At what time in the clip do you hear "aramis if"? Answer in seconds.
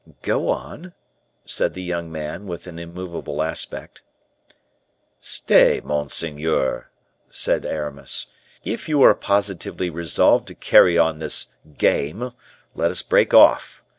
7.67-8.89